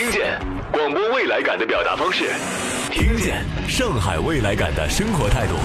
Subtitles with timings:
[0.00, 0.40] 听见
[0.72, 2.30] 广播未来感的表达方式，
[2.90, 5.56] 听见上海未来感的生活态度。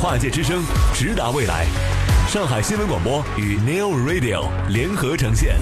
[0.00, 1.66] 跨界之声，直达未来。
[2.26, 5.56] 上海新闻广播与 Neo Radio 联合呈现，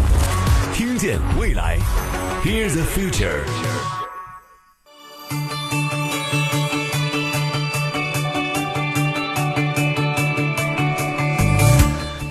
[0.73, 1.77] 听见未来
[2.45, 3.96] ，Here's the future。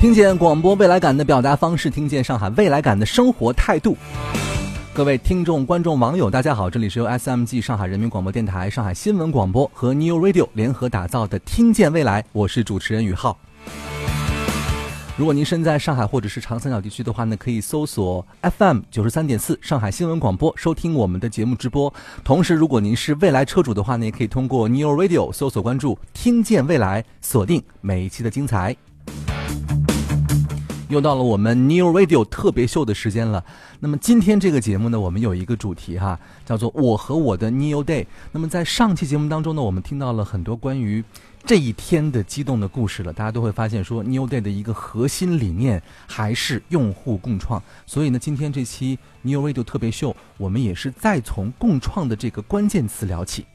[0.06, 3.98] 听见广播未来感的表达方式，听见上海未来感的生活态度。
[4.94, 13.36] 各位听众、观众、网友，大家好，这里是由 SMG 上海人民广播电台、上海新闻广播和 New Radio 联合打造的《听见未来》，我是主持人宇浩。
[15.18, 18.24] 如果您身在上海或者是长三角地区的话呢，可以搜索
[18.60, 21.92] FM 九十三点四上海新闻广播收听我们的节目直播。
[22.24, 28.78] 同时，如果您是未来车主的话呢，也可以通过 New Radio 搜索关注“听见未来”，锁定每一期的精彩。
[30.90, 33.44] 又到了我们 New Radio 特别秀的时间了。
[33.80, 38.06] 那么今天这个节目呢，我们有一个主题哈，叫做“我和我的 New Day”。
[38.32, 41.04] 那么在上期节目当中呢，我们听到了很多关于
[41.44, 43.12] 这一天的激动的故事了。
[43.12, 47.62] 大家都会发现说，New Day 的一个核心理念还是用户共创。
[47.86, 53.46] 所以呢，今天这期 New Radio 特别秀，我们也是再从共创的这个关键词聊起。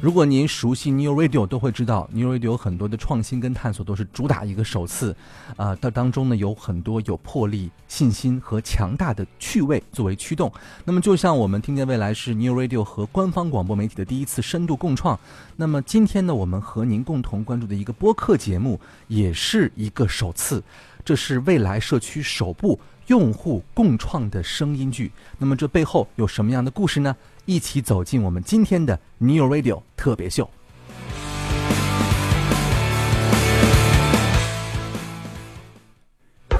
[0.00, 5.14] 如果您熟悉 New Radio，都会知道 New Radio 很多的创新跟探索都是主打一个首次，
[5.56, 10.50] 啊，它当中呢有很多有魄力、信心和强大的趣味作为驱动。
[10.86, 15.20] 那么就像我们听见未来是 New Radio 和官方广播媒体的第一次深度共创，
[15.54, 20.64] 那么今天呢我们和您共同关注的一个播客节目也是一个首次，
[21.04, 25.10] 这是未来社区首部用户共创的声音剧。
[25.36, 27.14] 那么这背后有什么样的故事呢？
[27.44, 30.48] 一起走进我们今天的 Neo Radio 特别秀。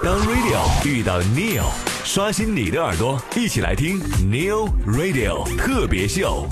[0.03, 1.67] 当 Radio 遇到 Neo，
[2.03, 6.49] 刷新你的耳朵，一起来听 Neo Radio 特别秀。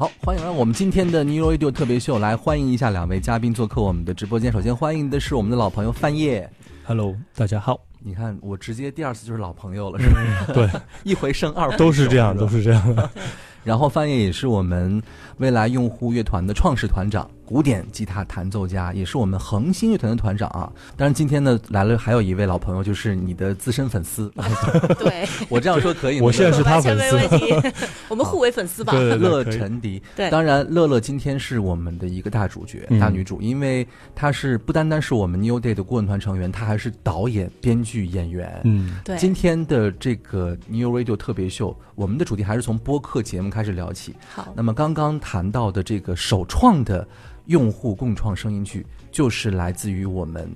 [0.00, 4.50] 好，欢迎来我们今天的 New Radio 特别秀，来欢迎一下两位嘉宾做客我们的直播间。
[4.50, 6.50] 首先欢迎的是我们的老朋友范叶。
[6.86, 7.78] Hello，大家好。
[7.98, 10.54] 你看，我直接第二次就是老朋友了，是吧？
[10.54, 10.70] 对，
[11.04, 13.10] 一回生二回熟都是这样，吧都是这样的。
[13.62, 15.02] 然后范晔也是我们
[15.36, 20.70] 未来用户乐团的创始团长，古典吉他弹奏家，也是我们恒星乐团的团长啊。
[20.96, 24.32] 当然今天呢来了还有一位老朋友，就是你的资深粉丝。
[25.00, 26.26] 对， 我这样说可以吗？
[26.26, 27.16] 我现在是他完全粉丝。
[27.16, 27.72] 没问题，
[28.08, 28.92] 我们互为粉丝吧。
[28.92, 33.84] 对对对乐陈迪，对当然乐乐今天是我们的一个大主角、嗯大女主，因为
[34.14, 38.60] 她是不单单是我们 New Day 的顾问团成员，她还是导演、编剧、演员。
[38.62, 44.14] 嗯，对，今天的这个 New Radio 特别秀，我们的主题还是从播客节目开始聊起。
[44.32, 47.06] 好，那么刚刚谈到的这个首创的
[47.50, 50.48] 用户共创声音剧，就是来自于我们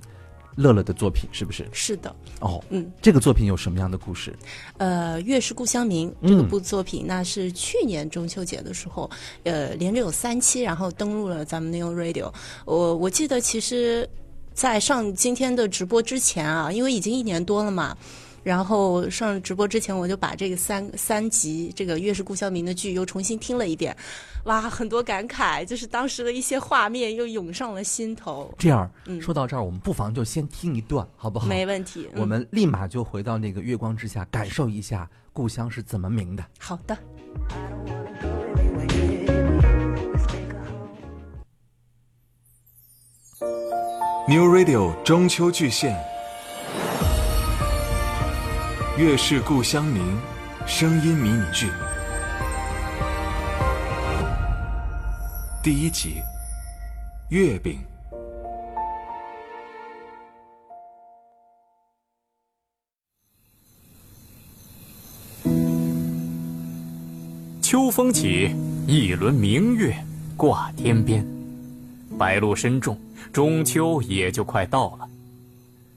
[0.54, 1.66] 乐乐的作品，是不是？
[1.72, 4.32] 是的，哦，嗯，这个作品有什么样的故事？
[4.78, 9.10] 呃，《月是故乡明》嗯这个部作品，那是去年中秋节的时候，
[9.42, 12.32] 呃，连着有三期，然后登录了咱们 New Radio。
[12.64, 14.08] 我我记得其实，
[14.52, 17.96] 在上今天的直播之前啊，因为已经一年多了嘛。
[18.44, 23.96] 然后上直播之前，我就把这个三三集这个《月是故乡明》的剧又重新听了一遍，
[24.44, 28.54] 哇，很多感慨，就是当时的一些画面又涌上了心头。
[28.58, 31.46] 这样，嗯说到这儿，我们不妨就先听一段，好不好？
[31.46, 36.44] 没问题，嗯我们立马就回到那个月光之下，感受一下故乡是怎么明的。
[36.58, 36.96] 好的。
[44.26, 45.94] New Radio 中秋巨献，
[48.96, 50.00] 《月是故乡明》
[50.68, 51.68] 声音迷你剧
[55.64, 56.22] 第一集，
[57.30, 57.80] 月饼。
[67.60, 68.54] 秋风起，
[68.86, 69.92] 一轮明月
[70.36, 71.26] 挂天边，
[72.16, 72.96] 白露深重，
[73.32, 75.08] 中秋也就快到了。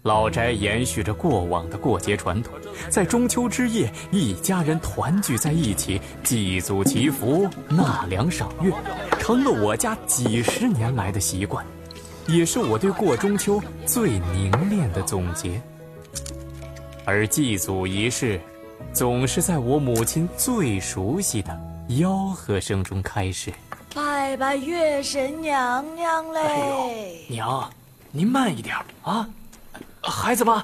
[0.08, 2.54] 老宅延续着过往的过节传统，
[2.90, 8.72] 在中秋之夜，一家人团聚在一起，祭祖祈福、纳凉赏月，
[9.20, 11.66] 成了我家几十年来的习惯，
[12.26, 15.62] 也是我对过中秋最凝练的总结。
[17.04, 18.40] 而祭祖仪式，
[18.94, 21.52] 总是在我母亲最熟悉的
[21.90, 23.52] 吆喝声中开始。
[23.94, 27.26] 拜拜月神娘娘嘞！
[27.28, 27.70] 娘，
[28.12, 28.74] 您慢一点
[29.04, 29.28] 啊！
[30.10, 30.62] 孩子们，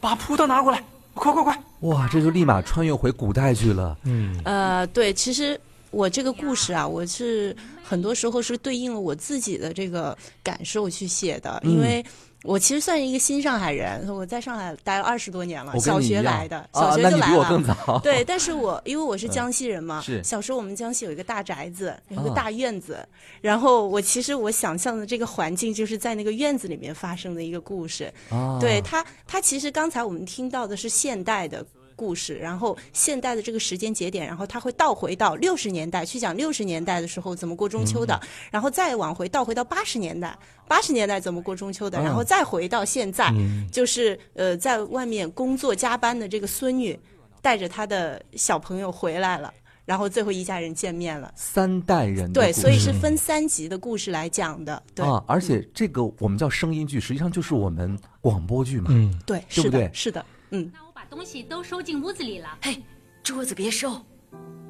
[0.00, 0.82] 把葡萄拿过来，
[1.14, 1.62] 快快快！
[1.80, 3.96] 哇，这就立马穿越回古代去了。
[4.04, 5.60] 嗯，呃，对，其实
[5.90, 12.04] 我这个故事啊，我是很多时候是对应了我自己的这个感受去写的，嗯因为。
[12.44, 17.18] 我其实算是一个新上海人，我在上海待了二十多年了，小学来的，啊小学就来了。
[17.18, 18.00] 那比我更早。
[18.02, 22.98] 对，但是我 因为我是江西人嘛，是小时候我们江西有一个大宅子，有一个啊大院子，
[23.40, 28.12] 然后我其实我想象的这个环境就是在那个院子里面发生的一个故事。
[28.30, 31.64] 啊对他，他其实刚才我们听到的是现代的。
[31.96, 40.36] 故事，然后现代的这个时间节点，然后他会倒回到六十年代去讲六十年代的时候怎么过中秋的，嗯然后再往回倒回到八十年代，
[40.68, 46.98] 八十年代怎么过中秋的，嗯然后再回到现在，嗯就是呃在外面工作加班的这个孙女
[47.40, 49.52] 带着她的小朋友回来了，
[49.84, 51.32] 然后最后一家人见面了。
[51.34, 54.80] 三代人对，所以是分三集的故事来讲的。
[54.94, 58.86] 对，啊，而且这个我们叫声音剧，实际上就是我们广播剧嘛。
[58.90, 60.70] 嗯，对，对不对是的，是的，嗯。
[61.12, 62.56] 东西都收进屋子里了。
[62.62, 62.82] 嘿，
[63.22, 64.00] 桌子别收，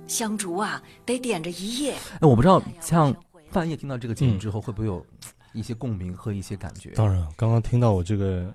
[0.09, 1.93] 香烛啊得点着一夜。
[1.93, 3.15] 哎，我不知道像
[3.53, 5.07] 半夜听到这个节目之后，会不会有
[5.53, 6.91] 一些共鸣和一些感觉？
[6.97, 8.53] 当然，刚刚听到我这个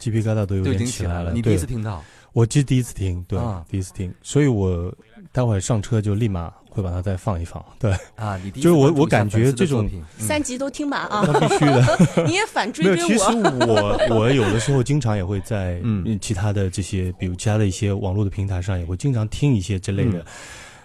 [0.00, 1.32] 鸡皮疙瘩都有点都已经起来来了。
[1.32, 2.02] 你第一次听到
[2.32, 4.92] 我其实第一次听，对，啊第一次听，所以我
[5.30, 7.64] 待会儿上车就立马会把它再放一放。
[7.78, 8.36] 对，啊？
[8.42, 11.22] 你第一就是我我感觉这种嗯三集都听满啊！
[11.26, 11.98] 那必须的。
[12.26, 13.24] 你也反追追我，其实
[13.66, 13.98] 我。
[14.08, 20.24] 我我有的时候经常也会在嗯其他的这些，比如其他的一些网络的平台上，也会经常听一些这类的，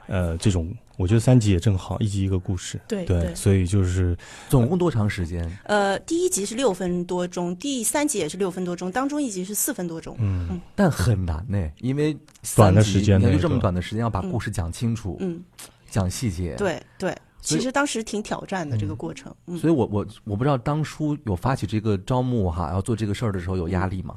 [0.08, 0.72] 嗯呃，这种。
[0.98, 2.82] 我觉得三集也正好，一集一个故事。
[2.88, 4.18] 对对，所以就是
[4.50, 5.48] 总共多长时间？
[5.66, 10.18] 呃，第一集是六分多钟，第三集也是六分多钟，当中一集是四分多钟。
[10.20, 12.18] 嗯，但很难呢，因为
[12.56, 15.40] 短的时间内你看就这么短的时间要把故事讲清楚，嗯，
[15.90, 19.34] 讲细节。，对对，其实当时挺挑战的这个过程。
[19.46, 24.16] 嗯，所以我我我不知道当初有发起这个招募哈，要做这个事儿的时候有压力吗？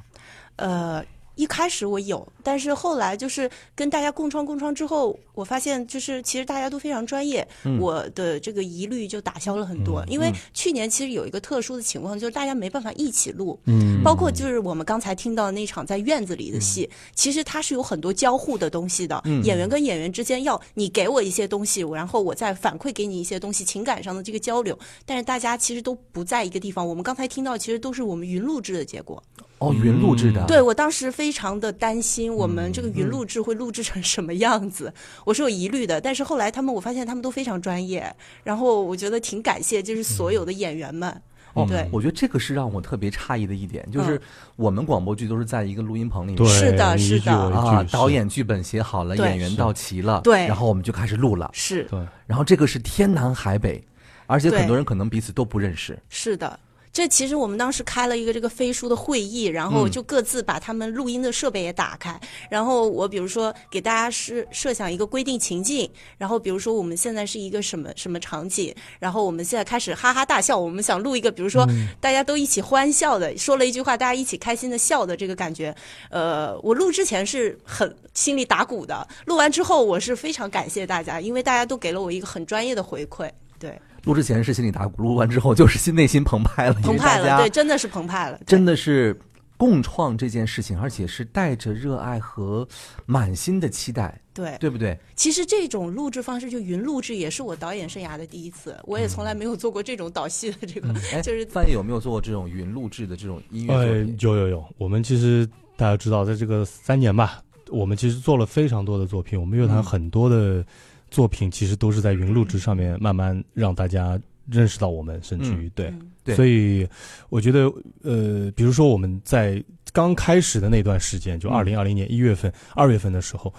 [0.57, 1.05] 呃。
[1.41, 10.05] 一开始我有，但是后来就是跟大家共创共创之后，我发现就是其实大家都非常专业，嗯我的这个疑虑就打消了很多。
[10.07, 19.23] 因为去年其实有一个特殊的情况，就是大家没办法一起录，嗯包括就是我们刚才听到的那场在院子里的戏，其实它是有很多交互的东西的。
[19.43, 24.79] 演员跟演员之间要你给我一些东西，然后我再反馈给你一些东西，情感上的这个交流。
[25.07, 26.87] 但是大家其实都不在一个地方。
[26.87, 29.23] 我们刚才听到，其实都是我们云录制的结果。
[29.61, 30.45] 哦，云录制的。
[30.47, 34.93] 对我当时非常的担心，我们这个云录制会录制成什么样子，
[35.25, 36.01] 我是有疑虑的。
[36.01, 41.23] 但是后来他们，我发现他们都非常专业，然后我觉得挺感谢，就是所有的演员们。
[41.53, 41.87] 哦，对。
[41.93, 44.21] 我觉得这个是让我特别诧异的一点，就是嗯。
[44.57, 46.37] 我们广播剧都是在一个录音棚里面。
[46.37, 46.97] 对，是的。
[46.97, 50.47] 是的啊，导演剧本写好了，演员到齐了，对。
[50.47, 51.85] 然后我们就开始录了，是。
[51.85, 53.83] 对，然后这个是天南海北，
[54.27, 56.59] 而且很多人可能彼此都不认识，是的。
[56.93, 65.89] 这其实我们当时开了一个这个飞书的会议，然后嗯就各自把他们录音的设备也打开，然后我比如说给大家是设想一个规定情境，
[66.19, 71.65] 然后比如说我们现在是一个什么什么场景，然后我们现在开始哈哈大笑，我们想录一个比如说
[72.01, 75.75] 大家都一起欢笑的，说了一句话，大家一起开心的笑的这个感觉。
[76.11, 83.31] 呃，我录之前是很心里打鼓的，录完之后我是非常感谢大家，因为大家都给了我一个很专业的回馈，
[83.61, 89.17] 对，录之前是心里打鼓，录完之后就是心内心澎湃了，澎湃了，对，真的是澎湃了，真的是
[89.59, 92.67] 共创这件事情，而且是带着热爱和
[93.05, 94.57] 满心的期待，对。
[94.59, 94.99] 对不对？
[95.15, 98.75] 其实这种录制方式，就云录制，也是我导演生涯的第一次。
[98.85, 110.65] 我也从来没有做过这种导戏的这个，哎， 就是范爷有没有做过这种云录制的这种音乐作呃品？，有有有，我们其实大家知道，在这个三年吧，我们其实做了非常多的作品，我们乐坛嗯很多的
[111.11, 115.87] 作品其实都是在云录制上面慢慢让大家认识到我们，甚至于、对。
[115.89, 116.87] 嗯对所以
[117.31, 117.61] 我觉得，
[118.03, 123.53] 呃，比如说我们在刚开始的那段时间，就嗯二零二零年一月份、二、月份的时候，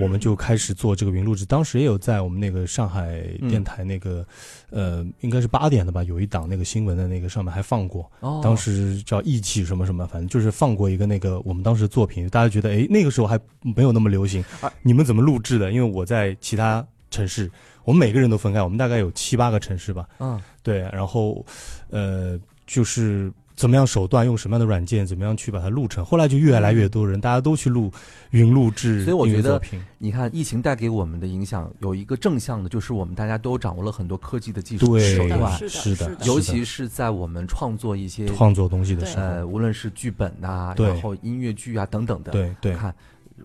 [0.00, 1.44] 我们就开始做这个云录制。
[1.44, 3.20] 当时也有在我们那个上海
[3.50, 4.26] 电台那个，
[4.70, 8.10] 呃，应该是八点的吧，有一档那个新闻的那个上面还放过。
[8.20, 15.70] 哦，当时叫义气什么什么，反正就是放过一个那个我们当时作品，大家觉得哎那个时候还没有那么流行啊，你们怎么录制的？
[15.70, 17.50] 因为我在其他城市，
[17.84, 21.44] 我们每个人都分开，我们大概有七八个城市吧，嗯，对，然后
[21.90, 26.04] 呃就是怎么样手段，用什么样的软件，怎么样去把它录成。
[26.04, 27.90] 后来就越来越多人，大家都去录
[28.30, 29.58] 云录制所以我觉得，
[29.96, 40.88] 你看疫情带给我们的影响有一个正向的，就是我们大家都掌握了很多科技的技术对手段，是的是的尤其是在我们创作一些创作东西的时候，呃，无论是剧本呐、对。
[40.88, 42.74] 然后音乐剧啊等等的，对对。
[42.74, 42.94] 看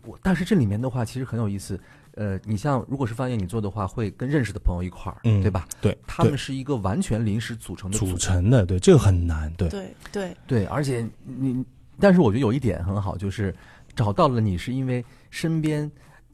[0.03, 1.79] 我，但是这里面的话其实很有意思。
[2.15, 5.67] 呃，你像如果是发言你做的话，会跟认识的朋友一块儿，嗯对吧？
[5.79, 10.37] 对，他们是一个完全临时组成的组组成的，对，这个很难，对，对对。
[10.45, 11.63] 对，而且你，
[11.99, 13.55] 但是我觉得有一点很好，就是
[13.95, 15.89] 找到了你是因为身边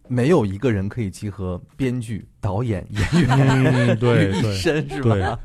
[0.08, 5.38] 没有一个人可以集合编剧、导演、 演员嗯，对于一 对身，是吧？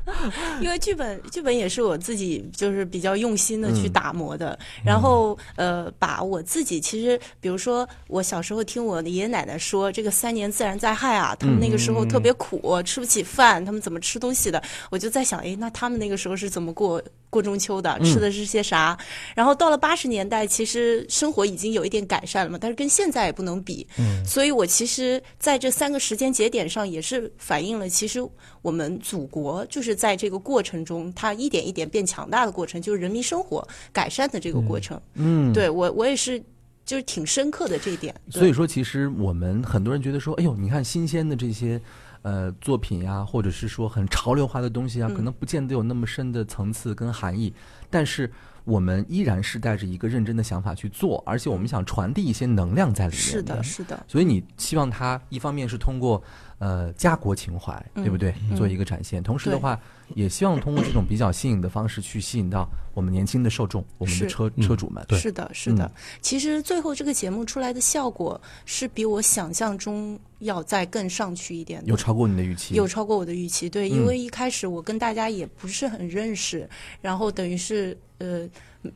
[0.61, 14.63] 因为剧本剧本也是我自己就是比较用心的去嗯打磨的，然后呃，把我自己其实，比如说我小时候听我的爷爷奶奶说，这个三年自然灾害啊，他们那个时候特别苦，吃不起饭，他们怎么吃东西的？
[14.89, 17.99] 我就在想，哎，那他们那个时候是怎么过过中秋的？
[18.05, 18.97] 吃的是些啥？
[19.35, 23.85] 然后到了八十年代，其实生活已经有一点改善了嘛，但是跟现在也不能比。
[23.99, 28.19] 嗯，所以我其实在这三个时间节点上，也是反映了其实
[28.61, 35.01] 我们祖国就是在这个过程中，它一点一点变强大的过程，就是人民生活改善的这个过程。
[35.15, 36.39] 嗯，对我，我也是，
[36.85, 38.13] 就是挺深刻的这一点。
[38.29, 41.81] 所以说，其实我们很多人觉得说，哎呦，你看新鲜的这些
[42.21, 47.53] 呃作品呀，或者是说很潮流化的东西啊，嗯可能不见得有那么深的层次跟含义，
[47.89, 48.31] 但是
[48.65, 53.21] 我们依然是带着一个认真的想法去做，而且我们想传递一些能量在里面。
[53.21, 53.61] 是的，。
[53.61, 56.23] 是的，所以你希望它一方面是通过
[56.63, 58.33] 呃家国情怀，对不对？
[58.49, 59.77] 嗯做一个展现，同时的话，
[60.15, 65.03] 也希望通过这种比较新颖的方式去吸引到我们年轻的受众，我们的车嗯车主们。
[65.09, 65.91] 对是的，是的。
[66.21, 71.87] 其实最后这个节目出来的效果是比我想象中要再更上去一点的。
[71.87, 72.75] 有超过你的预期？
[72.75, 76.69] 有超过我的预期，对，嗯因为一开始我跟大家也不是很认识，
[77.01, 78.47] 然后等于是呃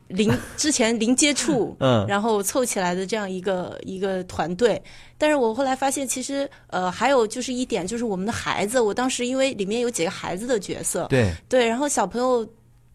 [0.08, 2.06] 零 之前零接触，嗯。
[2.06, 4.82] 然后凑起来的这样一个一个团队。
[5.16, 12.46] 但是我后来发现，其实呃还有就是一点，就是我们的孩子，我当时因为里面有几个孩子的角色，对，对，然后小朋友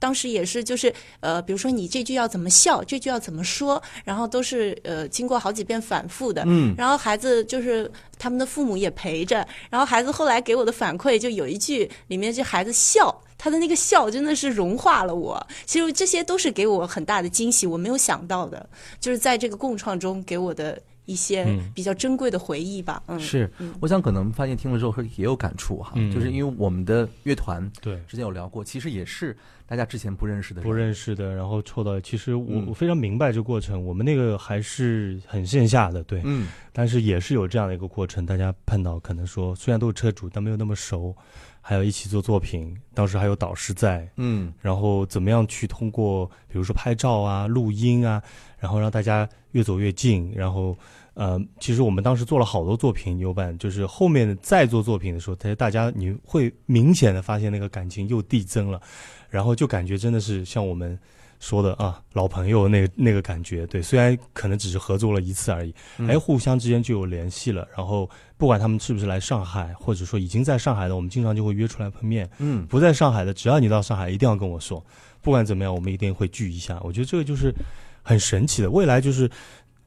[0.03, 6.43] 当时也是，就是呃，比如说你这句要怎么笑，这句要怎么说，然后都是呃经过好几遍反复的。
[6.45, 13.17] 嗯然后孩子就是他们的父母也陪着，然后孩子后来给我的反馈就有一句里面这孩子笑。
[13.37, 18.69] 他的那个笑真的是融化了我，其实这些都是给我很大的惊喜，我没有想到的，
[19.01, 21.71] 就是在这个共创中给我的一些嗯。
[21.73, 23.01] 比较珍贵的回忆吧。
[23.07, 26.11] 嗯，是，我想可能发现听了之后也有感触哈，嗯。
[26.11, 27.95] 就是因为我们的乐团对。
[28.07, 32.67] 之前有聊过，其实也是大家之前不认识的人，不认识的，然后凑到，其实我、嗯。
[32.67, 33.83] 我非常明白这个过程。
[33.83, 36.47] 我们那个还是很线下的，对，嗯。
[36.71, 38.25] 但是也是有这样的一个过程。
[38.25, 41.15] 大家碰到可能说，虽然都是车主，但没有那么熟，
[41.65, 48.21] 还有一起做作品，当时还有导师在，嗯然后怎么样去通过，比如说拍照啊、录音啊，
[48.59, 50.77] 然后让大家越走越近，然后。
[51.15, 58.81] 呃，其实我们当时做了好多作品，牛版就是后面再做作品的时候，大家大家你会明显的发现那个感情又递增了，
[59.29, 60.97] 然后就感觉真的是像我们
[61.43, 63.67] 说的啊，老朋友那个那个感觉。
[63.67, 67.67] 对，虽然可能只是合作了一次而已，嗯哎，互相之间就有联系了。
[67.75, 72.29] 然后不管他们是不是来上海，或者说已经在上海的，我们经常就会约出来碰面。
[72.39, 74.81] 嗯不在上海的，只要你到上海，一定要跟我说，
[75.21, 76.79] 不管怎么样，我们一定会聚一下。
[76.81, 77.53] 我觉得这个就是
[78.01, 79.29] 很神奇的，未来就是。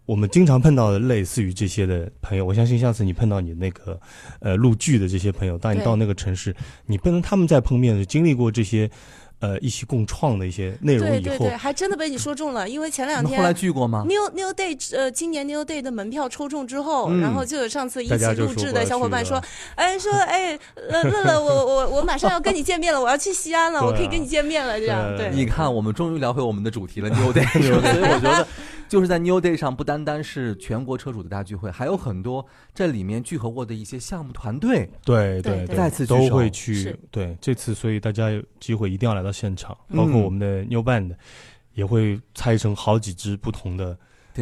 [0.06, 4.00] 我们经常碰到的类似于这些的朋友，我相信下次你碰到你那个，
[4.38, 8.88] 呃，录剧的这些朋友，当你到那个城市，你不能他们在碰面的，经历过这些，
[9.46, 17.20] 呃，一起共创的一些内容以后对对对，，还真的被你说中了，因为前两天那后来聚过吗？New New Day 呃，今年 New Day 的门票抽中之后，嗯。
[17.20, 19.40] 然后就有上次一起录制的小伙伴说，
[19.76, 20.58] 哎，说哎，
[20.90, 23.86] 呃，乐乐，我我我马上要跟你见面了，我要去西安了，啊。
[23.86, 25.28] 我可以跟你见面了，这样对。
[25.28, 25.34] 对。
[25.34, 28.46] 你看，我们终于聊回我们的主题了，New Day，是吧所以我觉得，
[28.88, 34.88] 就是在 New Day 上，不单单是全国车主的大聚会，还有很多这里面聚合过的一些项目团队。
[35.04, 36.96] 对对对再次都会去。
[37.10, 41.14] 对，这次所以大家有机会一定要来到现场，嗯包括我们的 New Band
[41.74, 43.98] 也会拆成好几支不同的对，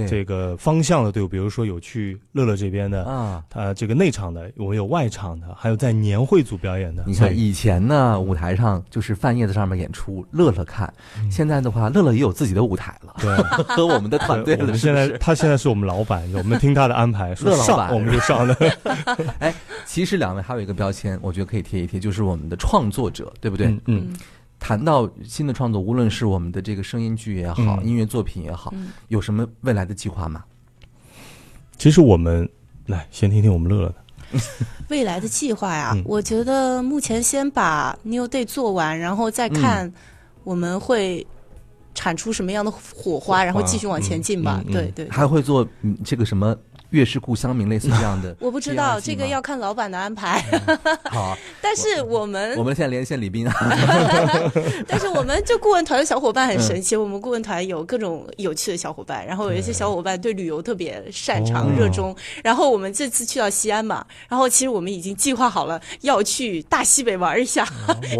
[0.08, 7.04] 这个方向的队伍，比如说有去乐乐这边的，啊，呃，这个内场的，我们有外场的，还有在年会组表演的。
[7.06, 10.92] 你看以以前呢，舞台上就是范叶子上面演出，乐乐看。
[11.30, 14.56] 现在的话，乐乐也有自己的舞台了，对， 和我们的团队？
[14.76, 18.56] 现在他现在是我们老板，我们听他的安排，说乐老板上我们就上的。
[19.38, 23.66] 哎，其实两位还有一个标签，我觉得可以贴一贴，就是我们的创作者，对不对？
[23.66, 24.16] 嗯嗯，
[24.64, 30.42] 谈到新的创作，无论是我们的这个声音剧也好，嗯音乐作品也好，嗯有什么未来的计划吗？
[31.76, 32.49] 其实我们
[32.87, 33.94] 来先听听我们乐乐的。
[34.88, 39.92] 未来的计划呀，嗯我觉得目前先把 New Day 做完，然后再看
[40.44, 41.26] 我们会
[41.94, 44.62] 产出什么样的火花，然后继续往前进吧。
[44.64, 45.11] 嗯嗯嗯对对。
[45.11, 46.56] 还会做嗯这个什么
[46.94, 50.42] 月是故乡明类似这样的 我不知道这个要看老板的安排，
[51.10, 53.54] 好， 但是我们我们现在连线李斌啊，
[54.86, 56.82] 但是我们这顾问团的小伙伴很神嗯。
[56.82, 62.14] 奇，我们顾问团有各种有趣的小伙伴，然后有一些小伙伴对旅游特别擅长、哦热衷。
[62.42, 67.66] 然后我们这次去到西安嘛，然后其实我们已经计划好了要去大西北玩一下，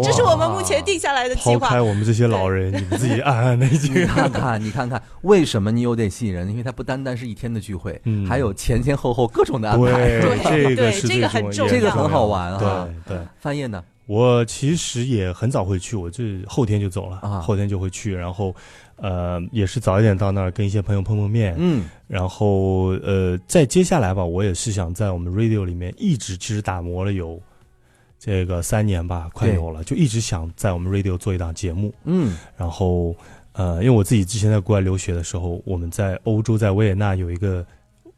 [0.03, 1.59] 这是我们目前定下来的计划。
[1.59, 1.81] 抛开。
[1.81, 4.07] 我们这些老人，你们自己暗暗的已你经。
[4.07, 6.49] 看看，你看看，为什么你有点吸引人？
[6.49, 8.25] 因为它不单单是一天的聚会，嗯。
[8.27, 11.71] 还有前前后后各种的安排，对，这个对这是最个很重重要。
[11.71, 12.89] 这个很好玩啊。
[13.05, 13.25] 对对。
[13.39, 13.83] 翻页呢？
[14.07, 17.39] 我其实也很早会去，我这后天就走了，啊。
[17.39, 18.55] 后天就会去，然后，
[18.95, 21.85] 呃，也是早一点到那儿跟一些朋友碰碰面，嗯。
[22.07, 27.39] 然后呃，在接下来吧，我也是想在我们 radio 里面一直其实打磨了有
[28.19, 32.35] 这个三年吧，快有了，就一直想在我们 radio 做一档节目，嗯。
[32.57, 33.15] 然后
[33.53, 37.65] 呃，因为我自己之前在国外留学的时候，我们在欧洲在维也纳有一个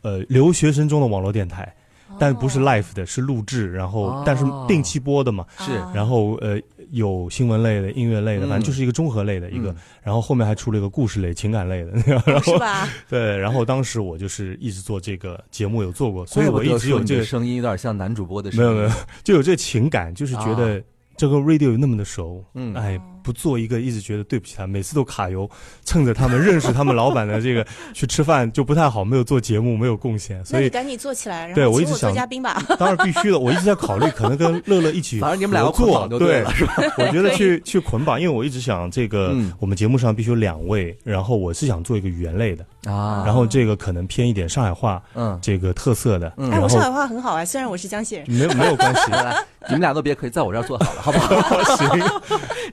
[0.07, 1.73] 呃留学生中的网络电台，
[2.17, 4.23] 但不是 live 的，是录制，然后、哦。
[4.25, 5.73] 但是定期播的嘛，是。
[5.73, 6.57] 啊然后呃
[6.91, 9.71] 有新闻类的、音乐类的，嗯反正就是一个综合类的一个。
[9.71, 9.75] 嗯。
[10.03, 12.87] 然后后面还出了一个故事类、情感类的， 然后是吧？
[13.09, 18.71] 对，然后当时我就是一直做这个节目有做过，所以我一直有这个声音有点像男主播的声音。
[18.71, 20.81] 没有没有，就有这情感，就是觉得
[21.17, 22.73] 这个 radio 那么的熟，嗯。
[22.75, 22.97] 哎，
[23.27, 25.49] 不做一个一直觉得对不起他，每次都卡油，
[25.83, 32.63] 趁着他们认识他们老板的这个去吃饭就不太好，没有做节目，没有贡献，所以赶紧做起来，然对后对我一直想嘉宾吧。
[32.79, 35.87] 当然必须的，我一直在考虑，可能跟乐乐一起反正你们两个合作。
[35.87, 36.73] 捆绑就对对了，是吧？
[36.99, 39.51] 我觉得去去捆绑，因为我一直想这个，嗯。
[39.59, 46.49] 我们节目上必须有两位，然后我是想做一个语言类的，啊，然后这个可能偏一点上海话嗯，这个特色的，嗯。
[46.51, 48.25] 哎，我上海话很好啊，虽然我是江西人。
[48.29, 51.63] 没有没有关系，来来，你们俩都别可以在我这儿做好了，好不好？
[51.75, 51.89] 行，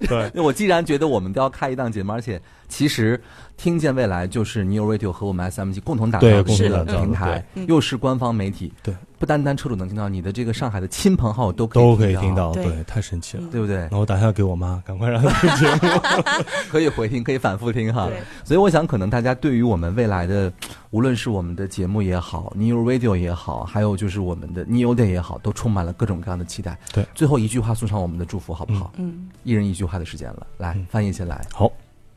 [0.07, 3.21] 对，我既然觉得我们都要开一档节目，而且其实
[3.57, 13.45] 听见未来就是 New Radio 和我们 SMG 共同打造的一个共同打造的平台，又是官方媒体，对，不单单车主能听到，你的这个上海的亲朋好友都可以都可以听到，对对，太神奇了。
[13.51, 13.99] 对不对那？
[13.99, 15.93] 我打电话给我妈，赶快让她听节目。
[16.71, 18.11] 可以回听，可以反复听哈。
[18.43, 20.53] 所以我想，可能大家对于我们未来的，
[20.91, 26.77] 无论是我们的节目也好，New Radio 也好，还有就是我们的 New Day 也好，都充满了各种各样的期待。
[26.93, 28.93] 对，最后一句话送上我们的祝福，好不好？
[28.97, 31.41] 嗯，一人一句话的时间了，来，嗯翻译先来。
[31.53, 31.71] 好，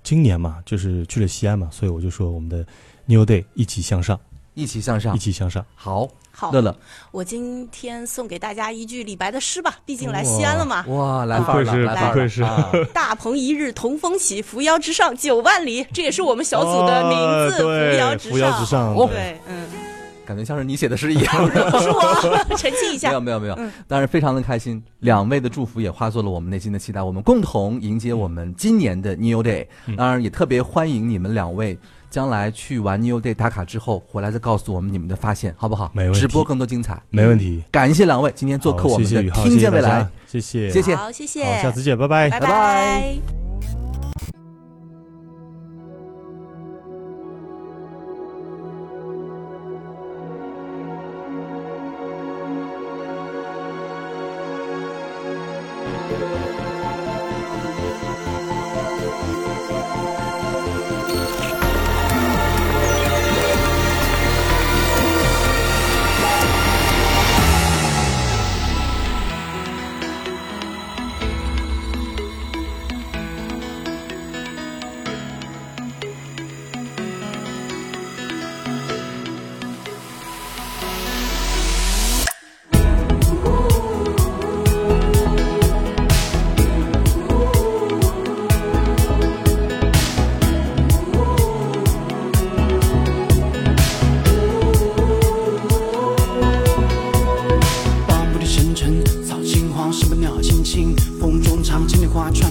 [0.08, 2.66] 今年嘛，就是去了西安嘛，所以我就说我们的
[3.08, 4.18] New Day 一起向上，
[4.54, 5.14] 一起向上。
[5.14, 5.66] 一，起向上。
[5.76, 6.50] 好，好。
[6.54, 6.74] 乐，乐，
[7.12, 10.86] 我今天送给大家一句李白的诗吧，毕竟来西安了嘛。
[10.88, 12.14] 哇，来不范儿了，愧是来范儿了。
[12.14, 12.42] 不愧是。
[12.42, 12.72] 啊。
[12.96, 15.86] 大鹏一日同风起，扶摇直上九万里。
[15.92, 19.68] 这也是我们小组的名字，扶摇直扶摇直上哦对，嗯，
[20.28, 21.34] 感觉像是你写的诗一样。
[21.72, 23.22] 不是我， 澄清一下没有。
[23.22, 29.66] 没有没有嗯，当然非常的开心，两位的祝福也化作了我们内心的期待，我们共同迎接我们今年的 New Day。
[29.96, 31.78] 当然也特别欢迎你们两位。
[32.10, 35.92] 将来去完 New Day 打卡之后，回来再告诉我们你们的发现，好不好？
[35.94, 37.62] 没问题直播更多精彩，没问题。
[37.70, 42.30] 感谢两位今天做客我们的听见未来谢谢，，谢谢，谢谢好，谢谢，好，下次见，拜拜。
[42.30, 43.37] 拜拜拜。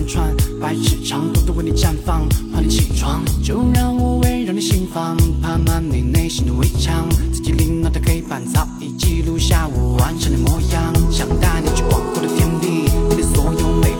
[0.06, 13.90] 串串，百尺长，朵朵为你绽放，怕你起床，就让我围绕你心房，爬满你内心的围墙，自己凌乱的黑板早已记录下我完成的模样，想带你去广阔的天地，你的所有美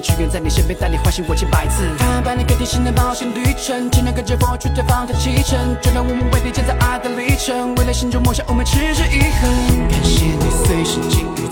[0.00, 1.82] 只愿在你身边带你唤醒我千百次。
[1.98, 9.88] 他把你给提醒的冒险旅程，只能跟着风去对方的启程，就让我们为你建造爱的历程，未来心中梦想我们持之以恒。
[9.88, 11.43] 感谢你随时给予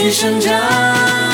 [0.00, 1.29] 去生长。